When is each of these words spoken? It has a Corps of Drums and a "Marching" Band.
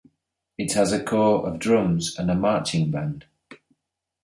It 0.57 0.73
has 0.73 0.91
a 0.91 1.03
Corps 1.03 1.47
of 1.47 1.59
Drums 1.59 2.17
and 2.17 2.31
a 2.31 2.33
"Marching" 2.33 2.89
Band. 2.89 3.25